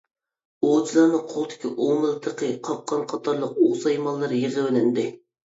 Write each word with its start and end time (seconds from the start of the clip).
ئوۋچىلارنىڭ 0.69 1.27
قولىدىكى 1.33 1.69
ئوۋ 1.75 1.99
مىلتىقى، 2.05 2.49
قاپقان 2.69 3.05
قاتارلىق 3.13 3.61
ئوۋ 3.61 3.69
سايمانلىرى 3.85 4.41
يىغىۋېلىندى. 4.47 5.07